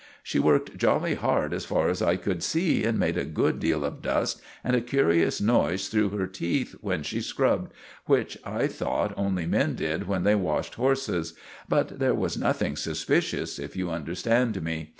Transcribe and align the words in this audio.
She 0.23 0.39
worked 0.39 0.77
jolly 0.77 1.13
hard 1.13 1.53
as 1.53 1.63
far 1.63 1.87
as 1.87 2.01
I 2.01 2.15
could 2.15 2.41
say, 2.41 2.81
and 2.83 2.97
made 2.97 3.19
a 3.19 3.23
good 3.23 3.59
deal 3.59 3.85
of 3.85 4.01
dust, 4.01 4.41
and 4.63 4.75
a 4.75 4.81
curious 4.81 5.39
noise 5.39 5.89
through 5.89 6.09
her 6.09 6.25
teeth 6.25 6.73
when 6.81 7.03
she 7.03 7.21
scrubbed, 7.21 7.71
which 8.07 8.35
I 8.43 8.65
thought 8.65 9.13
only 9.15 9.45
men 9.45 9.75
did 9.75 10.07
when 10.07 10.23
they 10.23 10.33
washed 10.33 10.73
horses; 10.73 11.35
but 11.69 11.99
there 11.99 12.15
was 12.15 12.35
nothing 12.35 12.75
suspicious, 12.77 13.59
if 13.59 13.75
you 13.75 13.91
understand 13.91 14.63
me. 14.63 14.89